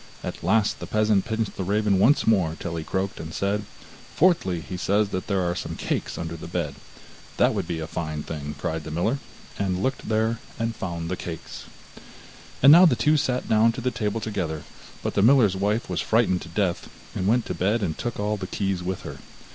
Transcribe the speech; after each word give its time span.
At 0.23 0.41
last 0.43 0.79
the 0.79 0.87
peasant 0.87 1.25
pinched 1.25 1.57
the 1.57 1.63
raven 1.63 1.99
once 1.99 2.25
more 2.25 2.57
till 2.59 2.75
he 2.75 2.83
croaked, 2.83 3.19
and 3.19 3.31
said: 3.31 3.65
'Fourthly, 4.15 4.59
he 4.59 4.75
says 4.75 5.09
that 5.09 5.27
there 5.27 5.41
are 5.41 5.53
some 5.53 5.75
cakes 5.75 6.17
under 6.17 6.35
the 6.35 6.47
bed.' 6.47 6.73
'That 7.37 7.53
would 7.53 7.67
be 7.67 7.77
a 7.77 7.85
fine 7.85 8.23
thing!' 8.23 8.55
cried 8.57 8.83
the 8.83 8.89
miller, 8.89 9.19
and 9.59 9.83
looked 9.83 10.09
there, 10.09 10.39
and 10.57 10.75
found 10.75 11.07
the 11.11 11.15
cakes. 11.15 11.65
And 12.63 12.71
now 12.71 12.87
the 12.87 12.95
two 12.95 13.15
sat 13.15 13.47
down 13.47 13.73
to 13.73 13.81
the 13.81 13.91
table 13.91 14.19
together, 14.19 14.63
but 15.03 15.13
the 15.13 15.21
miller's 15.21 15.55
wife 15.55 15.87
was 15.87 16.01
frightened 16.01 16.41
to 16.41 16.49
death, 16.49 16.89
and 17.13 17.27
went 17.27 17.45
to 17.45 17.53
bed 17.53 17.83
and 17.83 17.95
took 17.95 18.19
all 18.19 18.37
the 18.37 18.47
keys 18.47 18.81
with 18.81 19.03
her. 19.03 19.19